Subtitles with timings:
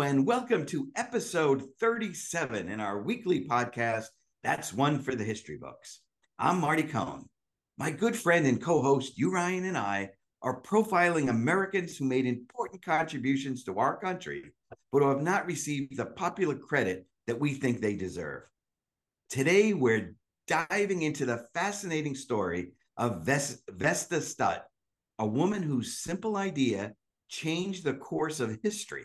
[0.00, 4.06] And welcome to episode 37 in our weekly podcast,
[4.42, 6.00] That's One for the History Books.
[6.36, 7.26] I'm Marty Cohn.
[7.78, 10.10] My good friend and co host, Hugh, Ryan, and I
[10.42, 14.52] are profiling Americans who made important contributions to our country,
[14.90, 18.42] but who have not received the popular credit that we think they deserve.
[19.30, 20.16] Today, we're
[20.48, 24.62] diving into the fascinating story of Vesta Stoudt,
[25.20, 26.94] a woman whose simple idea
[27.28, 29.04] changed the course of history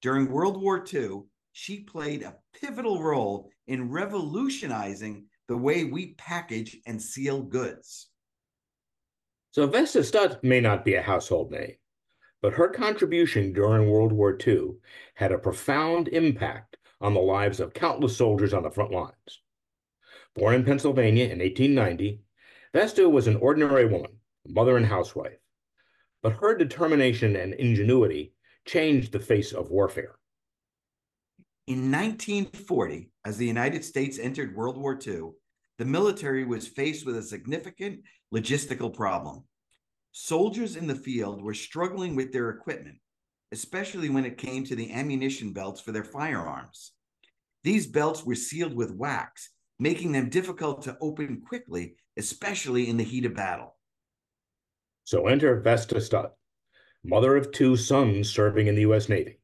[0.00, 1.22] during World War II,
[1.52, 8.08] she played a pivotal role in revolutionizing the way we package and seal goods.
[9.52, 11.74] So Vesta Stoudt may not be a household name,
[12.40, 14.74] but her contribution during World War II
[15.14, 19.42] had a profound impact on the lives of countless soldiers on the front lines.
[20.36, 22.20] Born in Pennsylvania in 1890,
[22.72, 24.12] Vesta was an ordinary woman,
[24.46, 25.38] mother and housewife.
[26.22, 28.34] But her determination and ingenuity
[28.66, 30.16] changed the face of warfare.
[31.66, 35.30] In 1940, as the United States entered World War II,
[35.78, 38.00] the military was faced with a significant
[38.34, 39.44] logistical problem.
[40.12, 42.98] Soldiers in the field were struggling with their equipment,
[43.52, 46.92] especially when it came to the ammunition belts for their firearms.
[47.62, 53.04] These belts were sealed with wax, making them difficult to open quickly, especially in the
[53.04, 53.76] heat of battle.
[55.04, 56.30] So enter Vesta Stoudt,
[57.02, 59.08] mother of two sons serving in the U.S.
[59.08, 59.38] Navy.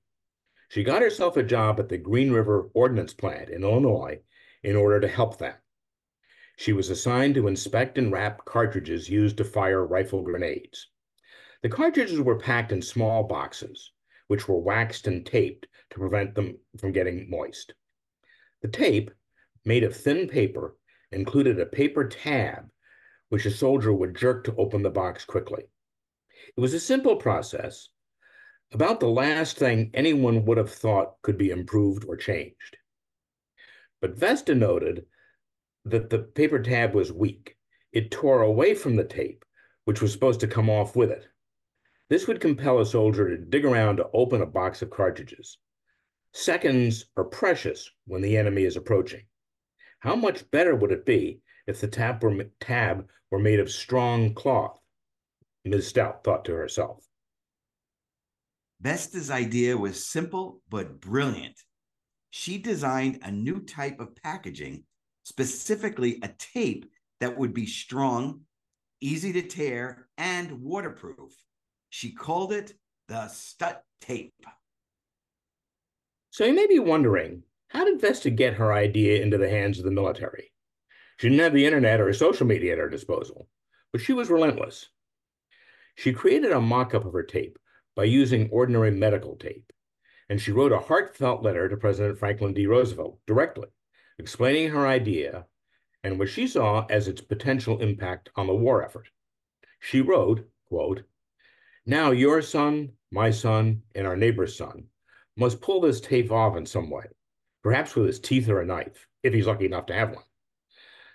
[0.69, 4.21] She got herself a job at the Green River Ordnance Plant in Illinois
[4.63, 5.55] in order to help them.
[6.57, 10.89] She was assigned to inspect and wrap cartridges used to fire rifle grenades.
[11.63, 13.93] The cartridges were packed in small boxes,
[14.27, 17.75] which were waxed and taped to prevent them from getting moist.
[18.63, 19.11] The tape,
[19.65, 20.77] made of thin paper,
[21.13, 22.71] included a paper tab,
[23.29, 25.65] which a soldier would jerk to open the box quickly.
[26.57, 27.89] It was a simple process,
[28.73, 32.77] about the last thing anyone would have thought could be improved or changed.
[34.01, 35.07] But Vesta noted
[35.85, 37.57] that the paper tab was weak.
[37.93, 39.45] It tore away from the tape,
[39.85, 41.27] which was supposed to come off with it.
[42.09, 45.59] This would compel a soldier to dig around to open a box of cartridges.
[46.33, 49.25] Seconds are precious when the enemy is approaching.
[50.01, 54.35] How much better would it be if the tab were, tab were made of strong
[54.35, 54.79] cloth?
[55.67, 55.93] Ms.
[55.93, 57.05] Stoudt thought to herself.
[58.81, 61.59] Vesta's idea was simple but brilliant.
[62.31, 64.85] She designed a new type of packaging,
[65.23, 66.87] specifically a tape
[67.21, 68.43] that would be strong,
[69.01, 71.33] easy to tear, and waterproof.
[71.89, 72.75] She called it
[73.09, 74.35] the Stoudt tape.
[76.31, 79.85] So you may be wondering, how did Vesta get her idea into the hands of
[79.85, 80.53] the military?
[81.17, 83.49] She didn't have the internet or social media at her disposal,
[83.93, 84.91] but she was relentless.
[85.97, 87.59] She created a mock up of her tape
[87.95, 89.73] by using ordinary medical tape,
[90.29, 92.67] and she wrote a heartfelt letter to President Franklin D.
[92.67, 93.69] Roosevelt directly,
[94.19, 95.47] explaining her idea
[96.05, 99.09] and what she saw as its potential impact on the war effort.
[99.81, 101.03] She wrote, quote,
[101.87, 104.89] Now your son, my son, and our neighbor's son
[105.35, 107.07] must pull this tape off in some way,
[107.63, 110.25] perhaps with his teeth or a knife, if he's lucky enough to have one.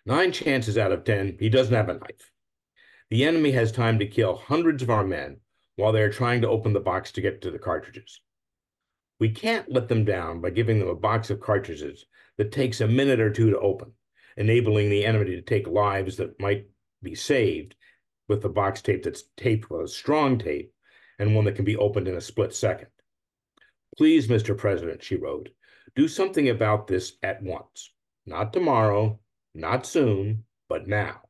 [0.08, 2.32] Nine chances out of 10, he doesn't have a knife.
[3.12, 5.42] The enemy has time to kill hundreds of our men
[5.76, 8.22] while they're trying to open the box to get to the cartridges.
[9.20, 12.06] We can't let them down by giving them a box of cartridges
[12.38, 13.92] that takes a minute or two to open,
[14.38, 16.70] enabling the enemy to take lives that might
[17.04, 17.76] be saved
[18.30, 20.74] with the box tape that's taped with a strong tape
[21.20, 22.88] and one that can be opened in a split second.
[23.98, 24.58] Please, Mr.
[24.58, 25.50] President, she wrote,
[25.98, 27.92] do something about this at once.
[28.26, 29.20] Not tomorrow,
[29.54, 31.24] not soon, but now.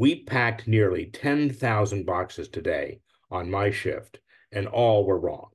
[0.00, 3.00] We packed nearly 10,000 boxes today
[3.32, 4.20] on my shift,
[4.52, 5.50] and all were wrong.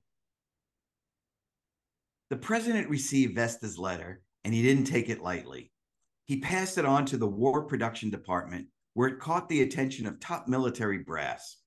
[2.29, 5.71] The president received Vesta's letter, and he didn't take it lightly.
[6.25, 10.19] He passed it on to the War Production Department, where it caught the attention of
[10.19, 11.57] top military brass.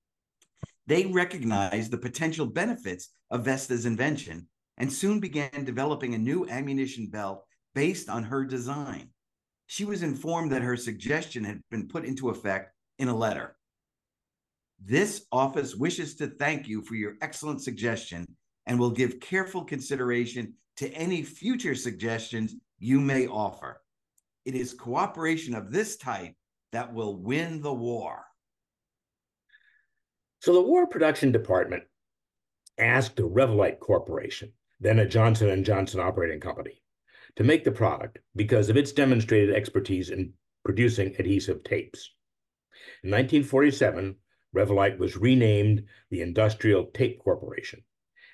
[0.86, 7.06] They recognized the potential benefits of Vesta's invention and soon began developing a new ammunition
[7.06, 7.42] belt
[7.74, 9.08] based on her design
[9.66, 13.56] she was informed that her suggestion had been put into effect in a letter.
[14.82, 18.26] This office wishes to thank you for your excellent suggestion
[18.66, 23.80] and will give careful consideration to any future suggestions you may offer.
[24.44, 26.34] It is cooperation of this type
[26.72, 28.24] that will win the war.
[30.40, 31.84] So the War Production Department
[32.78, 36.82] asked the Revolite Corporation, then a Johnson & Johnson operating company,
[37.36, 40.32] to make the product because of its demonstrated expertise in
[40.64, 42.10] producing adhesive tapes.
[43.02, 44.16] In 1947,
[44.52, 47.82] Revolite was renamed the Industrial Tape Corporation,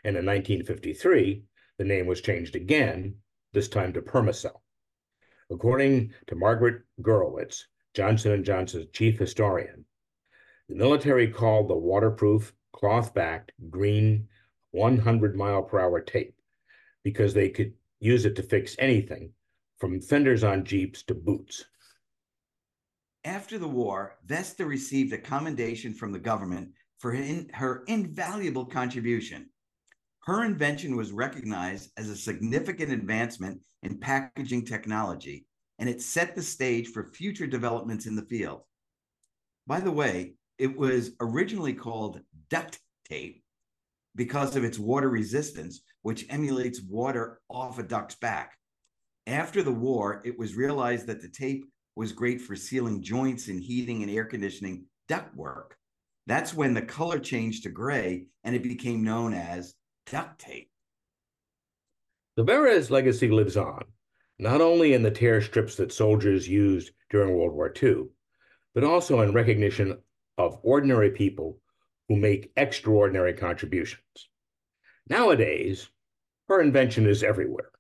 [0.05, 1.45] and in 1953,
[1.79, 3.17] the name was changed again,
[3.53, 4.61] this time to Permacel.
[5.51, 9.85] According to Margaret Gurowitz, Johnson & Johnson's chief historian,
[10.69, 14.29] the military called the waterproof, cloth-backed, green
[14.71, 16.35] 100 mile per hour tape
[17.03, 19.33] because they could use it to fix anything
[19.79, 21.67] from fenders on Jeeps to boots.
[23.25, 29.49] After the war, Vesta received a commendation from the government for in, her invaluable contribution.
[30.25, 35.47] Her invention was recognized as a significant advancement in packaging technology,
[35.79, 38.63] and it set the stage for future developments in the field.
[39.67, 42.21] By the way, it was originally called
[42.51, 43.43] duct tape
[44.15, 48.57] because of its water resistance, which emulates water off a duck's back.
[49.27, 51.65] After the war, it was realized that the tape
[51.97, 55.73] was great for sealing joints in heating and air conditioning ductwork.
[56.27, 59.75] That's when the color changed to gray and it became known as
[60.11, 60.71] duct tape.
[62.37, 63.85] The Verres legacy lives on,
[64.39, 68.05] not only in the tear strips that soldiers used during World War II,
[68.75, 69.99] but also in recognition
[70.39, 71.59] of ordinary people
[72.09, 74.29] who make extraordinary contributions.
[75.09, 75.89] Nowadays,
[76.49, 77.71] her invention is everywhere.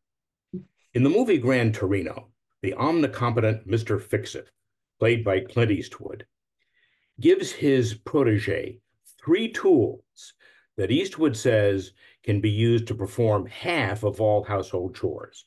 [0.95, 2.32] In the movie Gran Torino,
[2.63, 4.01] the omnicompetent Mr.
[4.01, 4.51] Fixit,
[4.99, 6.27] played by Clint Eastwood,
[7.21, 8.79] gives his protege
[9.25, 10.35] three tools
[10.77, 11.93] that Eastwood says
[12.23, 15.45] can be used to perform half of all household chores.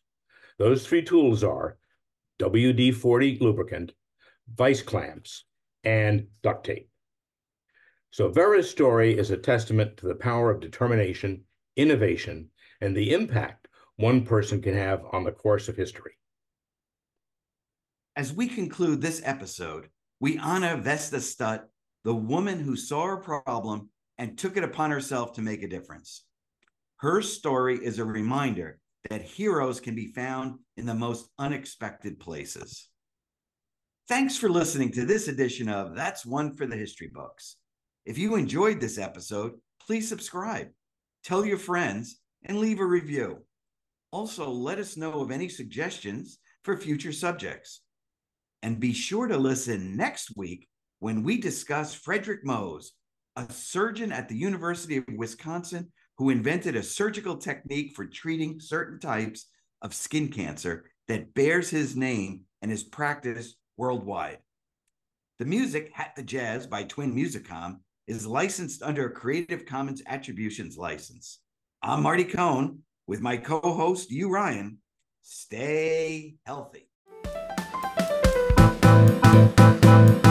[0.58, 1.78] Those three tools are
[2.40, 3.94] WD 40 lubricant,
[4.54, 5.46] vice clamps,
[5.84, 6.90] and duct tape.
[8.12, 11.44] So Vera's story is a testament to the power of determination,
[11.76, 12.50] innovation,
[12.82, 13.68] and the impact
[13.98, 16.14] one person can have on the course of history.
[18.18, 19.90] As we conclude this episode,
[20.22, 21.64] we honor Vesta Stoudt,
[22.06, 26.24] the woman who saw a problem and took it upon herself to make a difference.
[26.98, 28.80] Her story is a reminder
[29.10, 32.88] that heroes can be found in the most unexpected places.
[34.08, 37.58] Thanks for listening to this edition of That's One for the History Books.
[38.06, 40.70] If you enjoyed this episode, please subscribe,
[41.26, 43.40] tell your friends, and leave a review.
[44.12, 47.82] Also, let us know of any suggestions for future subjects.
[48.66, 50.68] And be sure to listen next week
[50.98, 52.88] when we discuss Frederick Mohs,
[53.36, 59.00] a surgeon at the University of Wisconsin who invented a surgical technique for treating certain
[59.00, 59.46] types
[59.84, 64.40] of skin cancer that bears his name and is practiced worldwide.
[65.38, 70.76] The music, Hat the Jazz by Twin Musicom, is licensed under a Creative Commons Attributions
[70.76, 71.40] license.
[71.84, 74.80] I'm Marty Cohn with my co host, Hugh, Ryan.
[75.22, 76.90] Stay healthy.
[79.36, 80.25] Thank you.